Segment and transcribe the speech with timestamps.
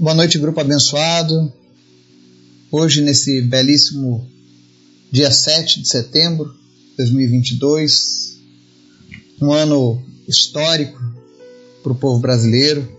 [0.00, 1.52] Boa noite, grupo abençoado.
[2.70, 4.26] Hoje, nesse belíssimo
[5.12, 8.38] dia 7 de setembro de 2022,
[9.42, 10.98] um ano histórico
[11.82, 12.90] para o povo brasileiro,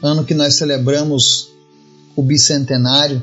[0.00, 1.48] ano que nós celebramos
[2.14, 3.20] o bicentenário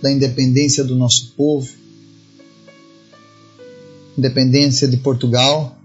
[0.00, 1.68] da independência do nosso povo,
[4.16, 5.76] independência de Portugal,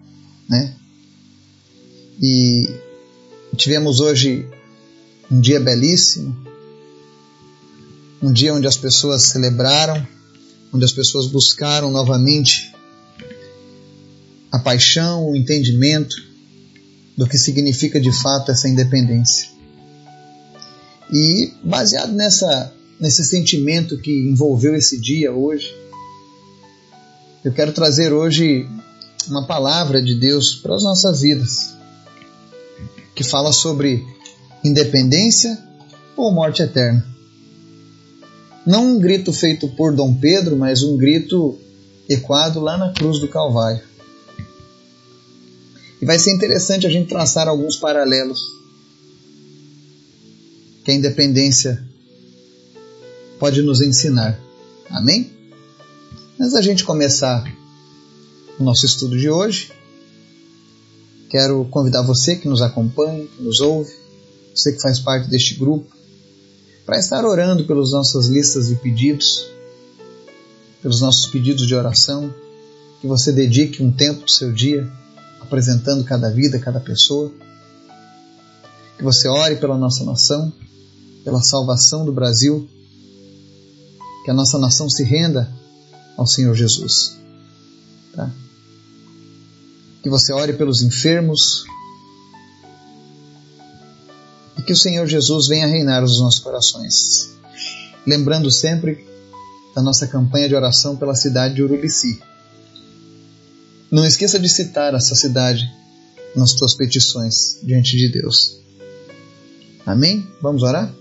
[0.48, 0.75] né?
[2.21, 2.70] E
[3.57, 4.48] tivemos hoje
[5.32, 6.36] um dia belíssimo,
[8.21, 10.05] um dia onde as pessoas celebraram,
[10.74, 12.75] onde as pessoas buscaram novamente
[14.52, 16.15] a paixão, o entendimento
[17.18, 19.50] do que significa de fato essa independência.
[21.11, 25.74] E baseado nessa nesse sentimento que envolveu esse dia hoje,
[27.43, 28.69] eu quero trazer hoje
[29.27, 31.74] uma palavra de Deus para as nossas vidas,
[33.16, 34.05] que fala sobre
[34.64, 35.58] independência
[36.16, 37.06] ou morte eterna.
[38.66, 41.58] Não um grito feito por Dom Pedro, mas um grito
[42.08, 43.81] ecoado lá na cruz do Calvário.
[46.02, 48.39] E vai ser interessante a gente traçar alguns paralelos
[50.83, 51.83] que a independência
[53.39, 54.39] pode nos ensinar.
[54.89, 55.31] Amém?
[56.39, 57.44] Antes da gente começar
[58.59, 59.72] o nosso estudo de hoje,
[61.30, 64.00] quero convidar você que nos acompanha, que nos ouve,
[64.53, 65.88] você que faz parte deste grupo,
[66.85, 69.45] para estar orando pelas nossas listas de pedidos,
[70.81, 72.33] pelos nossos pedidos de oração,
[72.99, 74.89] que você dedique um tempo do seu dia
[75.39, 77.31] apresentando cada vida, cada pessoa,
[78.97, 80.52] que você ore pela nossa nação,
[81.23, 82.69] pela salvação do Brasil,
[84.23, 85.52] que a nossa nação se renda
[86.17, 87.17] ao Senhor Jesus.
[88.13, 88.31] Tá?
[90.03, 91.66] Que você ore pelos enfermos,
[94.57, 97.31] e que o Senhor Jesus venha reinar nos nossos corações.
[98.05, 99.05] Lembrando sempre
[99.75, 102.19] da nossa campanha de oração pela cidade de Urubici.
[103.89, 105.69] Não esqueça de citar essa cidade
[106.35, 108.59] nas suas petições diante de Deus.
[109.85, 110.25] Amém?
[110.41, 110.94] Vamos orar?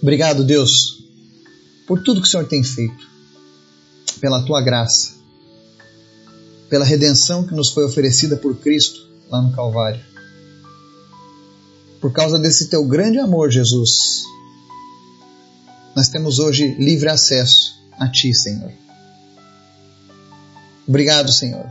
[0.00, 1.04] Obrigado, Deus,
[1.86, 3.08] por tudo que o Senhor tem feito,
[4.20, 5.12] pela tua graça,
[6.68, 10.13] pela redenção que nos foi oferecida por Cristo lá no Calvário
[12.04, 14.24] por causa desse teu grande amor, Jesus,
[15.96, 18.70] nós temos hoje livre acesso a Ti, Senhor.
[20.86, 21.64] Obrigado, Senhor,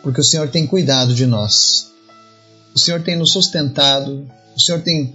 [0.00, 1.88] porque o Senhor tem cuidado de nós.
[2.72, 5.12] O Senhor tem nos sustentado, o Senhor tem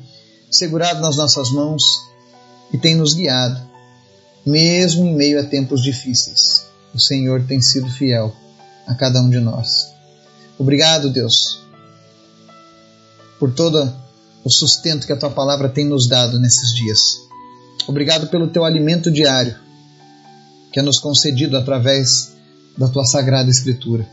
[0.51, 1.81] segurado nas nossas mãos
[2.73, 3.61] e tem nos guiado,
[4.45, 6.65] mesmo em meio a tempos difíceis.
[6.93, 8.35] O Senhor tem sido fiel
[8.85, 9.87] a cada um de nós.
[10.59, 11.62] Obrigado, Deus,
[13.39, 13.91] por todo
[14.43, 17.21] o sustento que a tua palavra tem nos dado nesses dias.
[17.87, 19.63] Obrigado pelo teu alimento diário
[20.73, 22.33] que é nos concedido através
[22.75, 24.09] da tua sagrada escritura.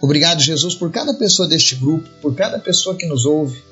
[0.00, 3.62] Obrigado, Jesus, por cada pessoa deste grupo, por cada pessoa que nos ouve,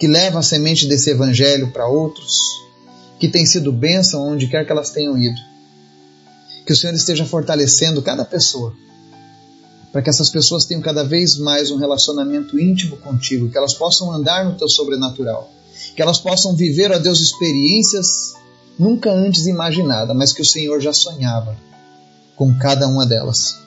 [0.00, 2.32] que leva a semente desse evangelho para outros,
[3.20, 5.38] que tem sido bênção onde quer que elas tenham ido.
[6.64, 8.74] Que o Senhor esteja fortalecendo cada pessoa
[9.92, 14.10] para que essas pessoas tenham cada vez mais um relacionamento íntimo contigo, que elas possam
[14.10, 15.52] andar no teu sobrenatural,
[15.94, 18.32] que elas possam viver, ó Deus, experiências
[18.78, 21.56] nunca antes imaginadas, mas que o Senhor já sonhava
[22.34, 23.58] com cada uma delas.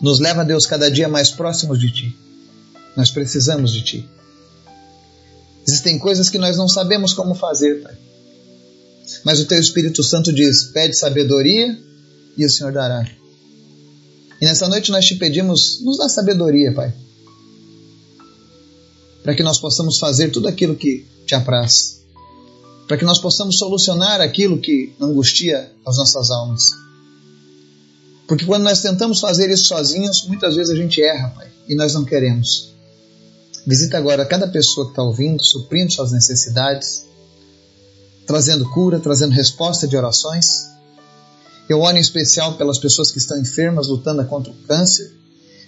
[0.00, 2.16] Nos leva, Deus, cada dia mais próximos de Ti.
[2.96, 4.08] Nós precisamos de Ti.
[5.66, 7.96] Existem coisas que nós não sabemos como fazer, Pai.
[9.24, 11.78] Mas o Teu Espírito Santo diz: pede sabedoria
[12.36, 13.19] e o Senhor dará.
[14.40, 16.94] E nessa noite nós te pedimos, nos dá sabedoria, Pai,
[19.22, 22.00] para que nós possamos fazer tudo aquilo que te apraz,
[22.88, 26.62] para que nós possamos solucionar aquilo que angustia as nossas almas.
[28.26, 31.92] Porque quando nós tentamos fazer isso sozinhos, muitas vezes a gente erra, Pai, e nós
[31.92, 32.70] não queremos.
[33.66, 37.04] Visita agora cada pessoa que está ouvindo, suprindo suas necessidades,
[38.26, 40.70] trazendo cura, trazendo resposta de orações
[41.72, 45.12] eu oro em especial pelas pessoas que estão enfermas, lutando contra o câncer.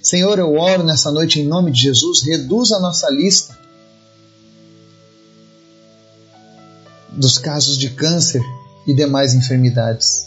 [0.03, 3.57] Senhor, eu oro nessa noite em nome de Jesus, reduza a nossa lista
[7.13, 8.43] dos casos de câncer
[8.85, 10.27] e demais enfermidades.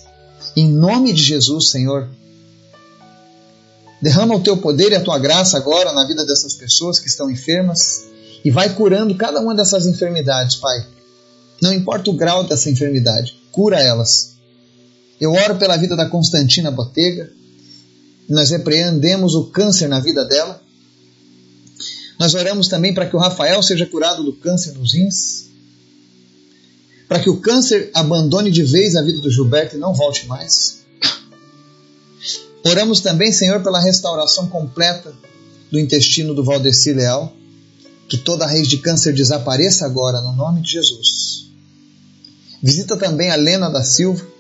[0.56, 2.08] Em nome de Jesus, Senhor,
[4.02, 7.30] derrama o teu poder e a tua graça agora na vida dessas pessoas que estão
[7.30, 8.06] enfermas
[8.46, 10.88] e vai curando cada uma dessas enfermidades, Pai.
[11.62, 14.35] Não importa o grau dessa enfermidade, cura elas
[15.20, 17.32] eu oro pela vida da Constantina Botega.
[18.28, 20.62] Nós repreendemos o câncer na vida dela.
[22.20, 25.48] Nós oramos também para que o Rafael seja curado do câncer nos rins,
[27.08, 30.86] para que o câncer abandone de vez a vida do Gilberto e não volte mais.
[32.64, 35.14] Oramos também, Senhor, pela restauração completa
[35.72, 37.32] do intestino do Valdeci Leal,
[38.08, 41.52] que toda raiz de câncer desapareça agora, no nome de Jesus.
[42.64, 44.35] Visita também a Lena da Silva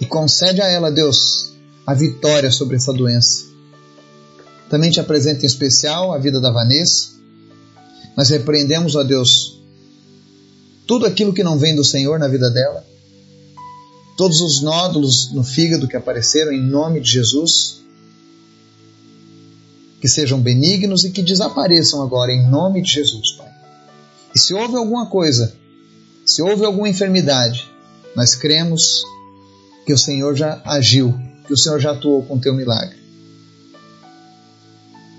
[0.00, 1.52] e concede a ela, Deus,
[1.86, 3.44] a vitória sobre essa doença.
[4.68, 7.10] Também te apresento em especial a vida da Vanessa.
[8.16, 9.60] Nós repreendemos, ó Deus,
[10.86, 12.84] tudo aquilo que não vem do Senhor na vida dela
[14.16, 17.82] todos os nódulos no fígado que apareceram em nome de Jesus,
[20.00, 23.50] que sejam benignos e que desapareçam agora em nome de Jesus, Pai.
[24.34, 25.54] E se houve alguma coisa,
[26.24, 27.70] se houve alguma enfermidade,
[28.14, 29.02] nós cremos
[29.86, 31.14] que o Senhor já agiu,
[31.46, 32.96] que o Senhor já atuou com o teu milagre.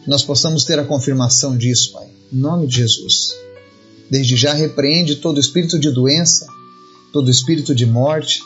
[0.06, 3.34] Nós possamos ter a confirmação disso, Pai, em nome de Jesus.
[4.10, 6.48] Desde já repreende todo espírito de doença,
[7.14, 8.42] todo espírito de morte,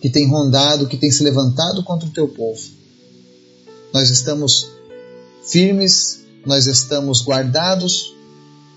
[0.00, 2.62] que tem rondado, que tem se levantado contra o teu povo.
[3.92, 4.68] Nós estamos
[5.44, 8.14] firmes, nós estamos guardados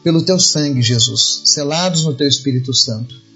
[0.04, 3.29] pelo teu sangue, Jesus, selados no teu Espírito Santo.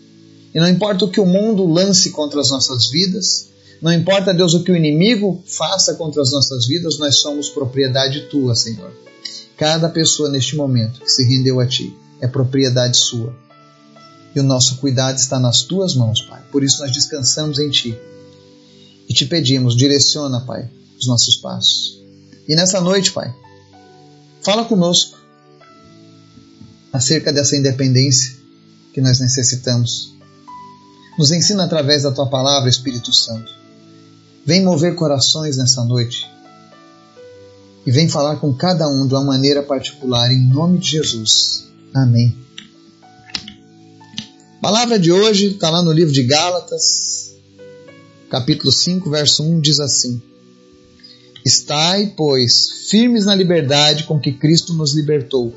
[0.53, 3.47] E não importa o que o mundo lance contra as nossas vidas,
[3.81, 8.27] não importa, Deus, o que o inimigo faça contra as nossas vidas, nós somos propriedade
[8.29, 8.91] tua, Senhor.
[9.57, 13.35] Cada pessoa neste momento que se rendeu a ti é propriedade sua
[14.35, 16.41] e o nosso cuidado está nas tuas mãos, Pai.
[16.51, 17.97] Por isso nós descansamos em Ti
[19.07, 22.01] e te pedimos, direciona, Pai, os nossos passos.
[22.47, 23.33] E nessa noite, Pai,
[24.41, 25.17] fala conosco
[26.91, 28.35] acerca dessa independência
[28.93, 30.12] que nós necessitamos.
[31.17, 33.51] Nos ensina através da Tua palavra, Espírito Santo.
[34.45, 36.25] Vem mover corações nessa noite
[37.85, 41.67] e vem falar com cada um de uma maneira particular, em nome de Jesus.
[41.93, 42.35] Amém.
[44.57, 47.35] A palavra de hoje está lá no livro de Gálatas,
[48.29, 50.21] capítulo 5, verso 1, diz assim:
[51.45, 55.53] Estai, pois, firmes na liberdade com que Cristo nos libertou,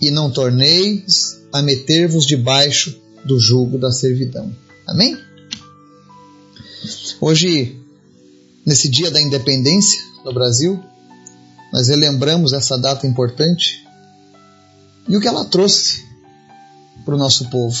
[0.00, 4.63] e não torneis a meter-vos debaixo do jugo da servidão.
[4.86, 5.16] Amém?
[7.20, 7.80] Hoje,
[8.66, 10.82] nesse dia da independência no Brasil,
[11.72, 13.84] nós relembramos essa data importante
[15.08, 16.04] e o que ela trouxe
[17.04, 17.78] para o nosso povo.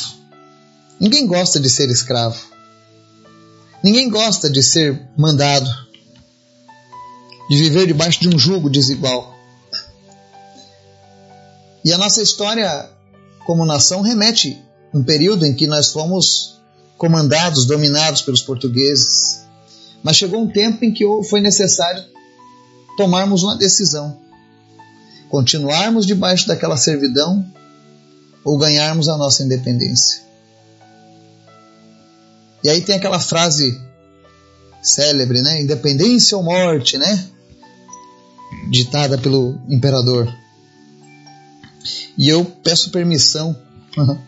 [0.98, 2.40] Ninguém gosta de ser escravo.
[3.82, 5.68] Ninguém gosta de ser mandado,
[7.50, 9.34] de viver debaixo de um jugo desigual.
[11.84, 12.88] E a nossa história
[13.44, 14.58] como nação remete
[14.92, 16.53] um período em que nós fomos
[16.96, 19.44] comandados, dominados pelos portugueses.
[20.02, 22.04] Mas chegou um tempo em que foi necessário
[22.96, 24.18] tomarmos uma decisão:
[25.28, 27.44] continuarmos debaixo daquela servidão
[28.44, 30.22] ou ganharmos a nossa independência.
[32.62, 33.78] E aí tem aquela frase
[34.82, 35.60] célebre, né?
[35.60, 37.26] Independência ou morte, né?
[38.70, 40.32] Ditada pelo imperador.
[42.16, 43.56] E eu peço permissão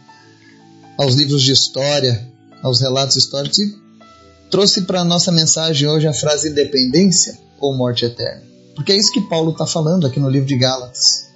[0.98, 2.26] aos livros de história,
[2.62, 3.78] aos relatos históricos e
[4.50, 8.42] trouxe para a nossa mensagem hoje a frase independência ou morte eterna.
[8.74, 11.26] Porque é isso que Paulo está falando aqui no livro de Gálatas.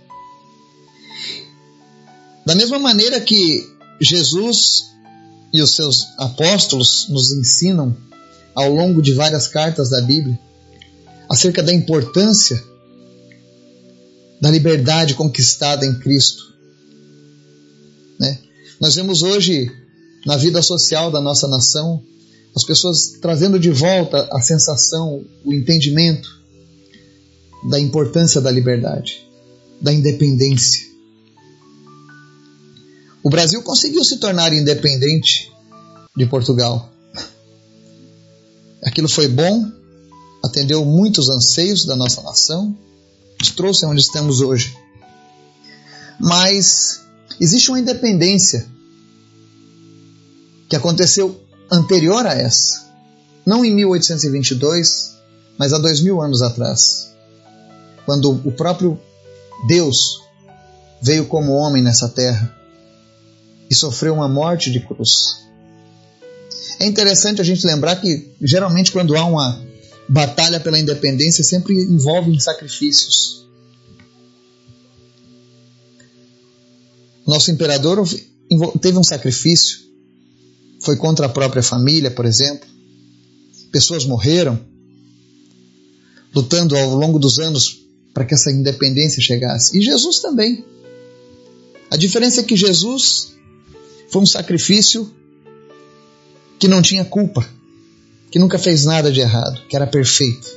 [2.44, 3.66] Da mesma maneira que
[4.00, 4.90] Jesus
[5.52, 7.96] e os seus apóstolos nos ensinam
[8.54, 10.38] ao longo de várias cartas da Bíblia
[11.28, 12.62] acerca da importância
[14.40, 16.42] da liberdade conquistada em Cristo.
[18.18, 18.38] Né?
[18.80, 19.70] Nós vemos hoje
[20.24, 22.02] na vida social da nossa nação
[22.54, 26.40] as pessoas trazendo de volta a sensação, o entendimento
[27.68, 29.26] da importância da liberdade,
[29.80, 30.88] da independência.
[33.22, 35.52] O Brasil conseguiu se tornar independente
[36.16, 36.90] de Portugal.
[38.82, 39.70] Aquilo foi bom,
[40.42, 42.76] atendeu muitos anseios da nossa nação,
[43.38, 44.76] nos trouxe onde estamos hoje.
[46.18, 47.02] Mas
[47.38, 48.66] existe uma independência
[50.70, 51.38] que aconteceu
[51.70, 52.88] anterior a essa.
[53.44, 55.16] Não em 1822,
[55.58, 57.12] mas há dois mil anos atrás.
[58.06, 58.98] Quando o próprio
[59.66, 60.20] Deus
[61.02, 62.56] veio como homem nessa terra
[63.68, 65.40] e sofreu uma morte de cruz.
[66.78, 69.60] É interessante a gente lembrar que, geralmente, quando há uma
[70.08, 73.46] batalha pela independência, sempre envolve sacrifícios.
[77.26, 78.02] Nosso imperador
[78.80, 79.89] teve um sacrifício,
[80.82, 82.68] foi contra a própria família, por exemplo.
[83.70, 84.58] Pessoas morreram,
[86.34, 87.80] lutando ao longo dos anos
[88.12, 89.78] para que essa independência chegasse.
[89.78, 90.64] E Jesus também.
[91.90, 93.34] A diferença é que Jesus
[94.08, 95.10] foi um sacrifício
[96.58, 97.48] que não tinha culpa,
[98.30, 100.48] que nunca fez nada de errado, que era perfeito.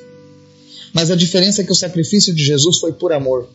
[0.94, 3.50] Mas a diferença é que o sacrifício de Jesus foi por amor.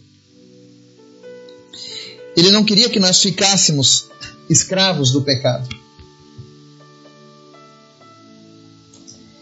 [2.36, 4.06] Ele não queria que nós ficássemos
[4.48, 5.68] escravos do pecado.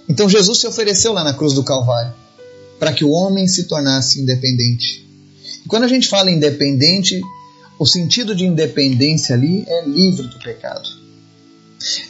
[0.08, 2.14] Então Jesus se ofereceu lá na cruz do Calvário
[2.78, 5.06] para que o homem se tornasse independente.
[5.64, 7.20] E quando a gente fala independente,
[7.78, 10.88] o sentido de independência ali é livre do pecado.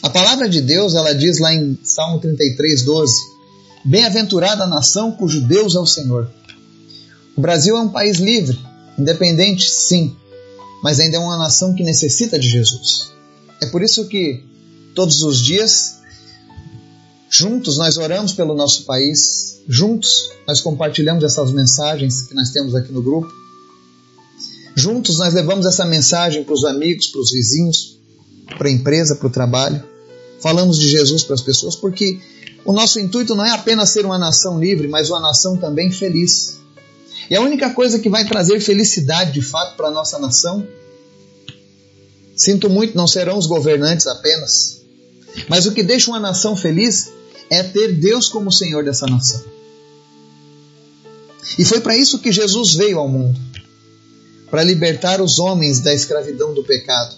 [0.03, 3.15] A palavra de Deus, ela diz lá em Salmo 33, 12:
[3.85, 6.31] Bem-aventurada a nação cujo Deus é o Senhor.
[7.37, 8.59] O Brasil é um país livre,
[8.99, 10.17] independente, sim,
[10.83, 13.13] mas ainda é uma nação que necessita de Jesus.
[13.61, 14.45] É por isso que
[14.95, 15.96] todos os dias,
[17.29, 22.93] juntos, nós oramos pelo nosso país, juntos, nós compartilhamos essas mensagens que nós temos aqui
[22.93, 23.29] no grupo.
[24.75, 27.99] Juntos, nós levamos essa mensagem para os amigos, para os vizinhos,
[28.59, 29.83] para a empresa, para o trabalho.
[30.41, 32.21] Falamos de Jesus para as pessoas, porque
[32.65, 36.59] o nosso intuito não é apenas ser uma nação livre, mas uma nação também feliz.
[37.31, 40.67] E a única coisa que vai trazer felicidade de fato para a nossa nação,
[42.37, 44.83] sinto muito, não serão os governantes apenas,
[45.49, 47.11] mas o que deixa uma nação feliz
[47.51, 49.43] é ter Deus como Senhor dessa nação.
[51.59, 53.39] E foi para isso que Jesus veio ao mundo.
[54.51, 57.17] Para libertar os homens da escravidão do pecado,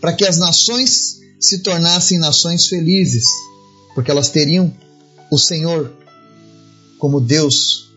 [0.00, 3.24] para que as nações se tornassem nações felizes,
[3.94, 4.72] porque elas teriam
[5.30, 5.92] o Senhor
[6.98, 7.90] como Deus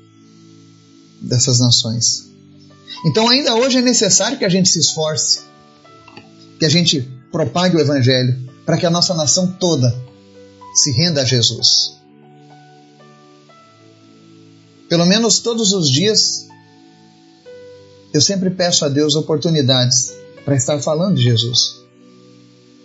[1.22, 2.26] dessas nações.
[3.06, 5.40] Então, ainda hoje é necessário que a gente se esforce,
[6.60, 10.07] que a gente propague o Evangelho, para que a nossa nação toda
[10.78, 11.98] se renda a Jesus.
[14.88, 16.48] Pelo menos todos os dias,
[18.14, 20.14] eu sempre peço a Deus oportunidades
[20.46, 21.78] para estar falando de Jesus.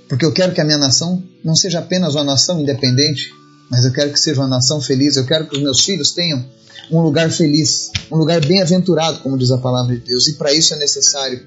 [0.08, 3.30] Porque eu quero que a minha nação não seja apenas uma nação independente,
[3.70, 5.16] mas eu quero que seja uma nação feliz.
[5.16, 6.44] Eu quero que os meus filhos tenham
[6.90, 10.26] um lugar feliz, um lugar bem-aventurado, como diz a palavra de Deus.
[10.28, 11.46] E para isso é necessário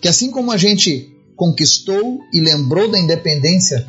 [0.00, 3.86] que, assim como a gente conquistou e lembrou da independência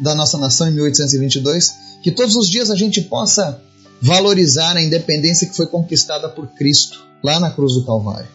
[0.00, 3.60] da nossa nação em 1822, que todos os dias a gente possa
[4.00, 8.28] valorizar a independência que foi conquistada por Cristo lá na cruz do Calvário.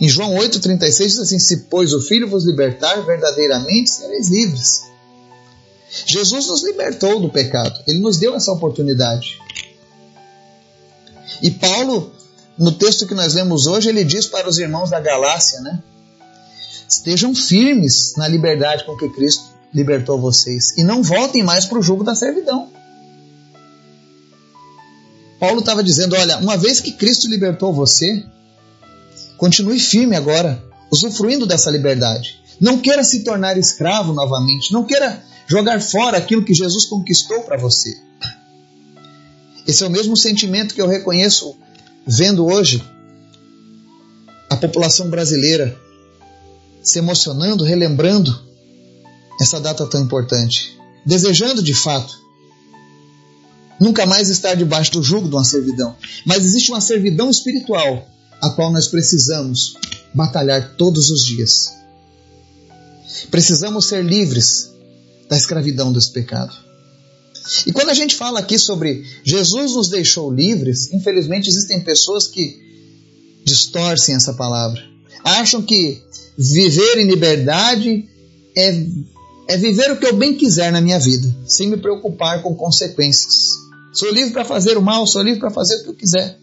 [0.00, 4.82] Em João 8,36 diz assim: Se, pois, o Filho vos libertar, verdadeiramente sereis livres.
[6.06, 9.38] Jesus nos libertou do pecado, ele nos deu essa oportunidade.
[11.40, 12.12] E Paulo,
[12.58, 15.82] no texto que nós lemos hoje, ele diz para os irmãos da Galácia, né?
[16.88, 21.82] Estejam firmes na liberdade com que Cristo libertou vocês e não voltem mais para o
[21.82, 22.70] jugo da servidão.
[25.38, 28.24] Paulo estava dizendo: olha, uma vez que Cristo libertou você,
[29.36, 32.40] continue firme agora, usufruindo dessa liberdade.
[32.58, 37.58] Não queira se tornar escravo novamente, não queira jogar fora aquilo que Jesus conquistou para
[37.58, 37.96] você.
[39.66, 41.54] Esse é o mesmo sentimento que eu reconheço
[42.06, 42.82] vendo hoje
[44.48, 45.78] a população brasileira
[46.88, 48.38] se emocionando, relembrando
[49.40, 52.18] essa data tão importante, desejando de fato
[53.80, 55.94] nunca mais estar debaixo do jugo de uma servidão.
[56.26, 58.08] Mas existe uma servidão espiritual
[58.40, 59.74] a qual nós precisamos
[60.14, 61.72] batalhar todos os dias.
[63.30, 64.70] Precisamos ser livres
[65.28, 66.54] da escravidão desse pecado.
[67.66, 72.56] E quando a gente fala aqui sobre Jesus nos deixou livres, infelizmente existem pessoas que
[73.44, 74.97] distorcem essa palavra.
[75.24, 76.02] Acham que
[76.36, 78.08] viver em liberdade
[78.56, 78.86] é,
[79.48, 83.50] é viver o que eu bem quiser na minha vida, sem me preocupar com consequências.
[83.92, 86.38] Sou livre para fazer o mal, sou livre para fazer o que eu quiser.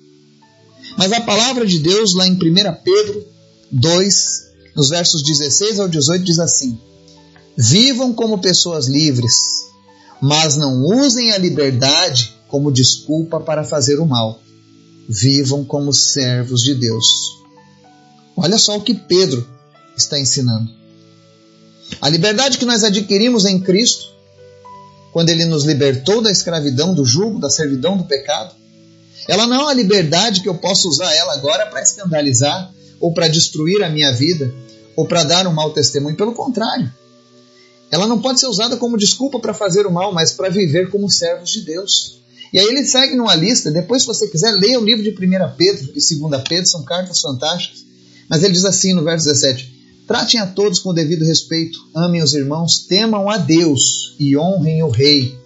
[0.98, 2.38] Mas a palavra de Deus, lá em 1
[2.84, 3.26] Pedro
[3.72, 6.78] 2, nos versos 16 ao 18, diz assim:
[7.58, 9.34] Vivam como pessoas livres,
[10.22, 14.40] mas não usem a liberdade como desculpa para fazer o mal.
[15.08, 17.45] Vivam como servos de Deus.
[18.36, 19.48] Olha só o que Pedro
[19.96, 20.70] está ensinando.
[22.02, 24.14] A liberdade que nós adquirimos em Cristo
[25.12, 28.54] quando ele nos libertou da escravidão, do jugo, da servidão do pecado.
[29.28, 33.30] Ela não é uma liberdade que eu posso usar ela agora para escandalizar ou para
[33.30, 34.54] destruir a minha vida
[34.96, 36.18] ou para dar um mau testemunho.
[36.18, 36.92] Pelo contrário,
[37.90, 41.10] ela não pode ser usada como desculpa para fazer o mal, mas para viver como
[41.10, 42.20] servos de Deus.
[42.52, 45.14] E aí ele segue numa lista, depois se você quiser, leia o livro de 1
[45.56, 47.86] Pedro e 2 Pedro, são cartas fantásticas.
[48.30, 49.76] Mas ele diz assim no verso 17:
[50.08, 54.84] Tratem a todos com o devido respeito, amem os irmãos, temam a Deus e honrem
[54.84, 55.38] o Rei.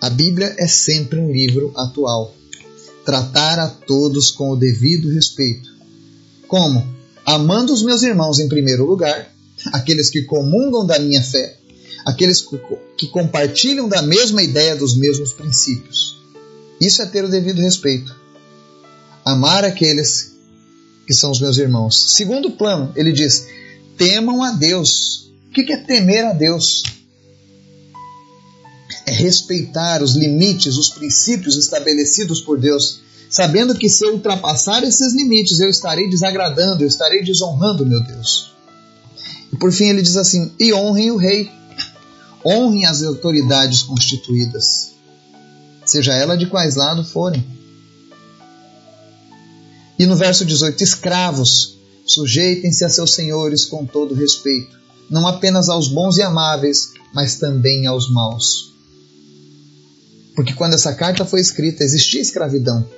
[0.00, 2.34] A Bíblia é sempre um livro atual.
[3.04, 5.68] Tratar a todos com o devido respeito.
[6.48, 6.86] Como?
[7.24, 9.32] Amando os meus irmãos em primeiro lugar,
[9.66, 11.58] aqueles que comungam da minha fé,
[12.04, 12.44] aqueles
[12.96, 16.18] que compartilham da mesma ideia dos mesmos princípios.
[16.80, 18.14] Isso é ter o devido respeito.
[19.24, 20.30] Amar aqueles
[21.06, 22.12] que são os meus irmãos.
[22.12, 23.46] Segundo plano, ele diz:
[23.98, 25.30] temam a Deus.
[25.48, 26.84] O que é temer a Deus?
[29.06, 35.12] É respeitar os limites, os princípios estabelecidos por Deus, sabendo que se eu ultrapassar esses
[35.12, 38.52] limites, eu estarei desagradando, eu estarei desonrando meu Deus.
[39.52, 41.50] E por fim ele diz assim: e honrem o rei,
[42.46, 44.92] honrem as autoridades constituídas,
[45.84, 47.59] seja ela de quais lado forem.
[50.00, 54.74] E no verso 18: escravos, sujeitem-se a seus senhores com todo respeito,
[55.10, 58.72] não apenas aos bons e amáveis, mas também aos maus.
[60.34, 62.88] Porque quando essa carta foi escrita, existia escravidão.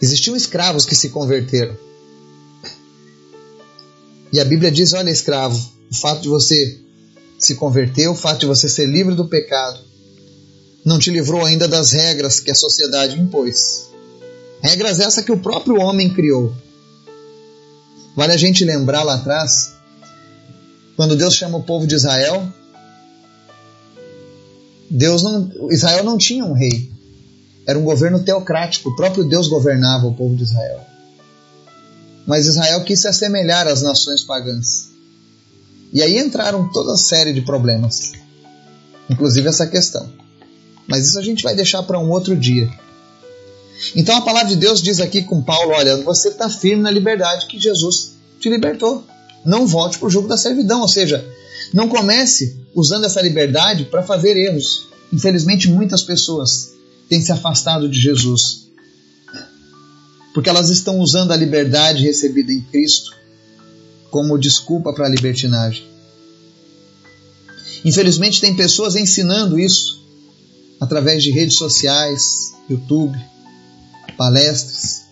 [0.00, 1.76] Existiam escravos que se converteram.
[4.32, 6.80] E a Bíblia diz: olha, escravo, o fato de você
[7.38, 9.78] se converter, o fato de você ser livre do pecado,
[10.82, 13.94] não te livrou ainda das regras que a sociedade impôs.
[14.62, 16.54] Regras essa que o próprio homem criou.
[18.16, 19.74] Vale a gente lembrar lá atrás,
[20.96, 22.46] quando Deus chama o povo de Israel,
[24.90, 26.90] Deus não, Israel não tinha um rei.
[27.66, 30.80] Era um governo teocrático, o próprio Deus governava o povo de Israel.
[32.26, 34.88] Mas Israel quis se assemelhar às nações pagãs.
[35.92, 38.12] E aí entraram toda a série de problemas,
[39.10, 40.10] inclusive essa questão.
[40.86, 42.68] Mas isso a gente vai deixar para um outro dia.
[43.94, 47.46] Então a palavra de Deus diz aqui com Paulo: olha, você está firme na liberdade
[47.46, 49.04] que Jesus te libertou.
[49.44, 51.24] Não volte para o jogo da servidão, ou seja,
[51.72, 54.88] não comece usando essa liberdade para fazer erros.
[55.12, 56.72] Infelizmente, muitas pessoas
[57.08, 58.66] têm se afastado de Jesus
[60.36, 63.10] porque elas estão usando a liberdade recebida em Cristo
[64.10, 65.82] como desculpa para a libertinagem.
[67.82, 69.98] Infelizmente, tem pessoas ensinando isso
[70.78, 73.18] através de redes sociais, YouTube,
[74.16, 75.06] palestras,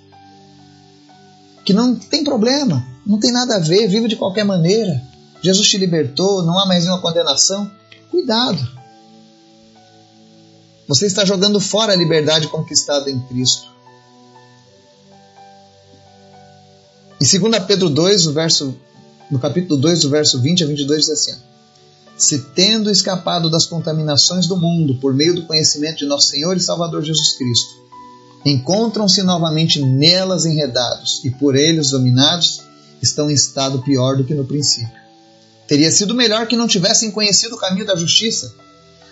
[1.65, 5.03] que não tem problema, não tem nada a ver, vive de qualquer maneira.
[5.43, 7.71] Jesus te libertou, não há mais nenhuma condenação.
[8.11, 8.75] Cuidado.
[10.87, 13.73] Você está jogando fora a liberdade conquistada em Cristo.
[17.21, 18.77] Em 2 Pedro 2, no, verso,
[19.31, 21.35] no capítulo 2, do verso 20 a 22, diz assim:
[22.19, 26.61] Se tendo escapado das contaminações do mundo por meio do conhecimento de nosso Senhor e
[26.61, 27.84] Salvador Jesus Cristo,
[28.45, 32.63] encontram-se novamente nelas enredados e por eles dominados,
[33.01, 35.05] estão em estado pior do que no princípio.
[35.67, 38.53] Teria sido melhor que não tivessem conhecido o caminho da justiça,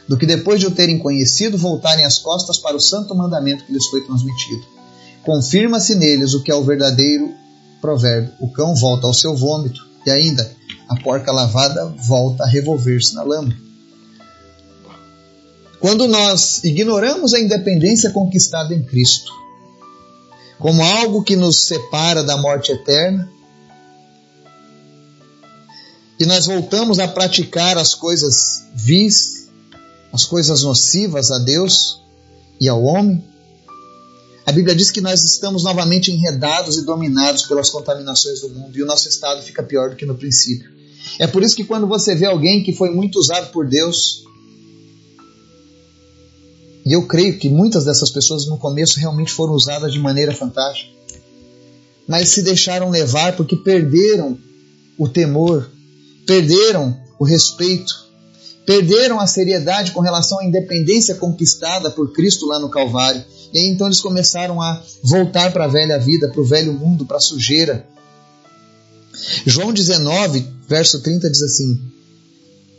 [0.08, 3.72] do que depois de o terem conhecido voltarem as costas para o santo mandamento que
[3.72, 4.62] lhes foi transmitido.
[5.22, 7.32] Confirma-se neles o que é o verdadeiro
[7.80, 10.50] provérbio: o cão volta ao seu vômito, e ainda
[10.88, 13.56] a porca lavada volta a revolver-se na lama.
[15.82, 19.32] Quando nós ignoramos a independência conquistada em Cristo,
[20.56, 23.28] como algo que nos separa da morte eterna,
[26.20, 29.48] e nós voltamos a praticar as coisas vis,
[30.12, 32.00] as coisas nocivas a Deus
[32.60, 33.24] e ao homem,
[34.46, 38.84] a Bíblia diz que nós estamos novamente enredados e dominados pelas contaminações do mundo e
[38.84, 40.70] o nosso estado fica pior do que no princípio.
[41.18, 44.22] É por isso que quando você vê alguém que foi muito usado por Deus,
[46.84, 50.90] e eu creio que muitas dessas pessoas no começo realmente foram usadas de maneira fantástica.
[52.08, 54.36] Mas se deixaram levar porque perderam
[54.98, 55.70] o temor,
[56.26, 57.94] perderam o respeito,
[58.66, 63.24] perderam a seriedade com relação à independência conquistada por Cristo lá no Calvário.
[63.52, 67.06] E aí então eles começaram a voltar para a velha vida, para o velho mundo,
[67.06, 67.86] para a sujeira.
[69.46, 71.91] João 19, verso 30 diz assim: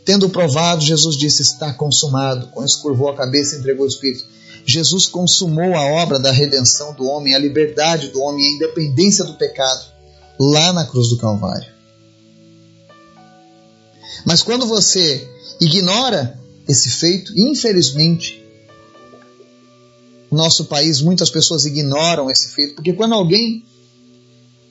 [0.04, 2.50] Tendo provado, Jesus disse: Está consumado.
[2.64, 4.24] Isso, curvou a cabeça e entregou o Espírito.
[4.66, 9.34] Jesus consumou a obra da redenção do homem, a liberdade do homem, a independência do
[9.34, 9.84] pecado,
[10.38, 11.72] lá na cruz do Calvário.
[14.24, 15.28] Mas quando você
[15.60, 18.42] ignora esse feito, infelizmente,
[20.30, 23.64] no nosso país muitas pessoas ignoram esse feito, porque quando alguém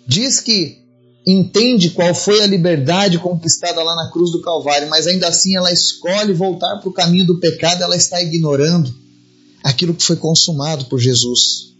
[0.08, 0.83] diz que
[1.26, 5.72] entende qual foi a liberdade conquistada lá na cruz do Calvário, mas ainda assim ela
[5.72, 8.94] escolhe voltar para o caminho do pecado, ela está ignorando
[9.64, 11.74] aquilo que foi consumado por Jesus.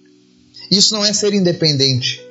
[0.72, 2.22] Isso não é ser independente.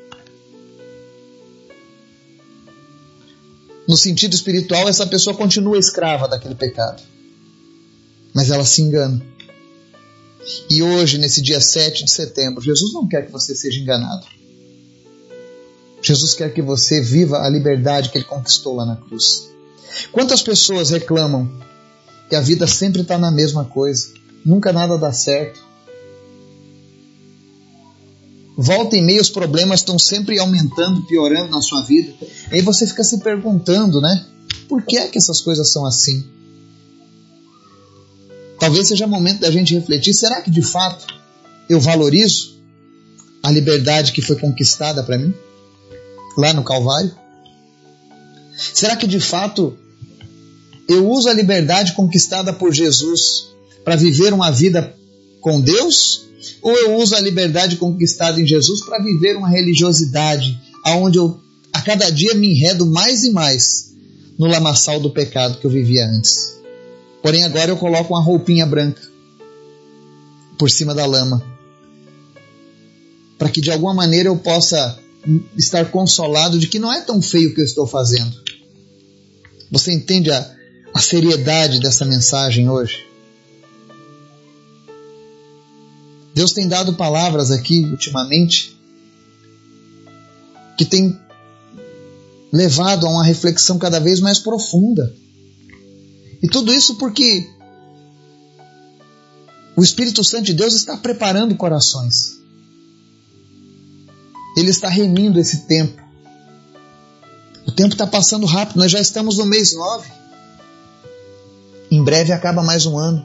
[3.87, 7.03] No sentido espiritual, essa pessoa continua escrava daquele pecado.
[8.33, 9.23] Mas ela se engana.
[10.71, 14.27] E hoje, nesse dia 7 de setembro, Jesus não quer que você seja enganado.
[16.03, 19.49] Jesus quer que você viva a liberdade que ele conquistou lá na cruz.
[20.11, 21.49] Quantas pessoas reclamam
[22.29, 24.09] que a vida sempre está na mesma coisa,
[24.45, 25.63] nunca nada dá certo?
[28.57, 32.13] Volta e meia os problemas estão sempre aumentando, piorando na sua vida.
[32.51, 34.27] E aí você fica se perguntando, né?
[34.69, 36.27] Por que é que essas coisas são assim?
[38.59, 41.07] Talvez seja momento da gente refletir: será que de fato
[41.69, 42.61] eu valorizo
[43.43, 45.35] a liberdade que foi conquistada para mim
[46.37, 47.15] lá no Calvário?
[48.57, 49.77] Será que de fato
[50.89, 53.49] eu uso a liberdade conquistada por Jesus
[53.85, 54.95] para viver uma vida
[55.41, 56.23] com Deus?
[56.61, 61.41] Ou eu uso a liberdade conquistada em Jesus para viver uma religiosidade aonde eu
[61.73, 63.93] a cada dia me enredo mais e mais
[64.39, 66.61] no lamaçal do pecado que eu vivia antes?
[67.23, 69.01] Porém, agora eu coloco uma roupinha branca
[70.59, 71.43] por cima da lama.
[73.39, 74.99] Para que de alguma maneira eu possa
[75.57, 78.33] estar consolado de que não é tão feio o que eu estou fazendo.
[79.71, 80.57] Você entende a,
[80.95, 83.07] a seriedade dessa mensagem hoje?
[86.35, 88.77] Deus tem dado palavras aqui ultimamente
[90.77, 91.19] que tem
[92.53, 95.15] levado a uma reflexão cada vez mais profunda.
[96.43, 97.49] E tudo isso porque
[99.77, 102.42] o Espírito Santo de Deus está preparando corações.
[104.57, 106.03] Ele está remindo esse tempo.
[107.67, 110.11] O tempo está passando rápido, nós já estamos no mês 9.
[111.91, 113.25] Em breve acaba mais um ano,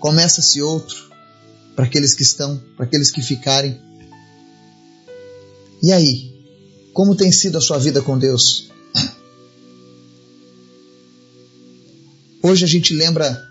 [0.00, 1.10] começa-se outro,
[1.74, 3.80] para aqueles que estão, para aqueles que ficarem.
[5.82, 6.34] E aí?
[6.92, 8.70] Como tem sido a sua vida com Deus?
[12.42, 13.46] Hoje a gente lembra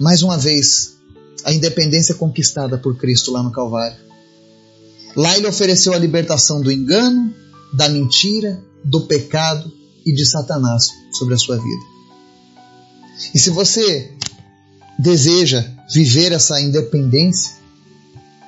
[0.00, 0.96] mais uma vez
[1.44, 4.07] a independência conquistada por Cristo lá no Calvário.
[5.16, 7.34] Lá ele ofereceu a libertação do engano,
[7.72, 9.72] da mentira, do pecado
[10.04, 11.84] e de Satanás sobre a sua vida.
[13.34, 14.12] E se você
[14.98, 17.58] deseja viver essa independência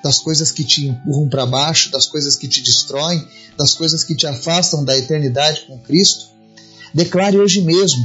[0.03, 4.15] das coisas que te empurram para baixo, das coisas que te destroem, das coisas que
[4.15, 6.27] te afastam da eternidade com Cristo,
[6.95, 8.05] declare hoje mesmo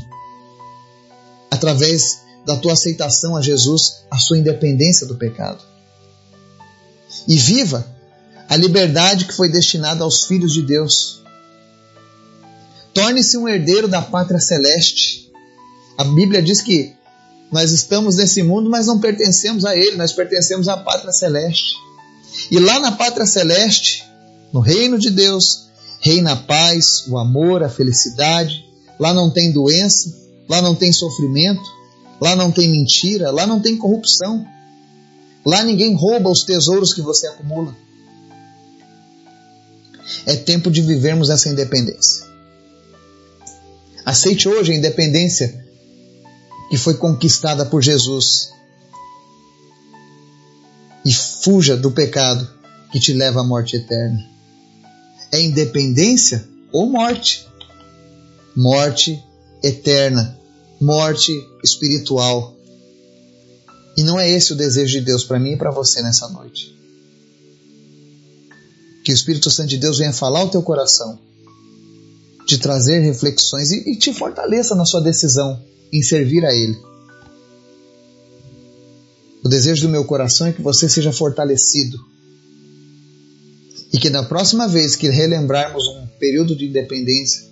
[1.49, 5.63] através da tua aceitação a Jesus, a sua independência do pecado.
[7.27, 7.94] E viva
[8.49, 11.21] a liberdade que foi destinada aos filhos de Deus.
[12.93, 15.31] Torne-se um herdeiro da pátria celeste.
[15.97, 16.93] A Bíblia diz que
[17.51, 21.75] nós estamos nesse mundo, mas não pertencemos a ele, nós pertencemos à pátria celeste.
[22.51, 24.03] E lá na pátria celeste,
[24.51, 25.67] no reino de Deus,
[25.99, 28.63] reina a paz, o amor, a felicidade.
[28.99, 30.13] Lá não tem doença,
[30.47, 31.63] Lá não tem sofrimento,
[32.21, 34.45] lá não tem mentira, lá não tem corrupção.
[35.45, 37.75] Lá ninguém rouba os tesouros que você acumula.
[40.25, 42.25] É tempo de vivermos essa independência.
[44.05, 45.65] Aceite hoje a independência
[46.69, 48.51] que foi conquistada por Jesus.
[51.03, 52.47] E fuja do pecado
[52.91, 54.19] que te leva à morte eterna.
[55.31, 57.47] É independência ou morte?
[58.55, 59.23] Morte
[59.63, 60.39] eterna,
[60.79, 62.55] morte espiritual.
[63.97, 66.75] E não é esse o desejo de Deus para mim e para você nessa noite.
[69.05, 71.19] Que o Espírito Santo de Deus venha falar ao teu coração,
[72.47, 75.61] te trazer reflexões e, e te fortaleça na sua decisão
[75.93, 76.75] em servir a Ele.
[79.43, 81.99] O desejo do meu coração é que você seja fortalecido
[83.93, 87.45] e que na próxima vez que relembrarmos um período de independência,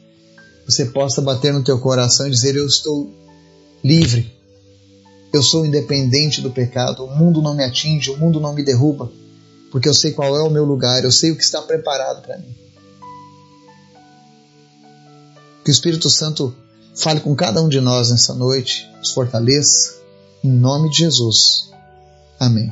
[0.66, 3.14] você possa bater no teu coração e dizer: Eu estou
[3.84, 4.34] livre,
[5.32, 9.12] eu sou independente do pecado, o mundo não me atinge, o mundo não me derruba,
[9.74, 12.38] porque eu sei qual é o meu lugar, eu sei o que está preparado para
[12.38, 12.56] mim.
[15.66, 16.56] Que o Espírito Santo
[16.96, 19.96] fale com cada um de nós nessa noite, nos fortaleça,
[20.44, 21.72] em nome de Jesus.
[22.40, 22.72] Amém.